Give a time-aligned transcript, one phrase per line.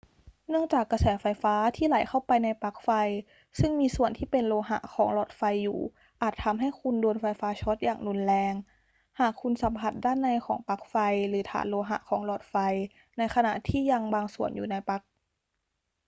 [0.49, 2.89] เนื่องจากกระแสไฟฟ้าที่ไหลเข้าไปในปลั๊กไฟ
[3.59, 5.79] ซึ่งมีส่วนที่เป็นโลหะของหลอดไฟอยู่
[6.21, 8.53] อาจทำให้คุณโดนไฟฟ้าช็อตอย่างรุนแรง
[9.19, 10.95] หากคุณสัมผัสด้านในของปลั๊กไฟ
[11.29, 12.55] หรือฐานโลหะของหลอดไฟ
[13.17, 15.01] ในขณะที่ยังบางส่วนอยู่ในปลั๊ก